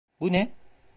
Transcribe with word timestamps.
Bu 0.19 0.31
ne? 0.31 0.51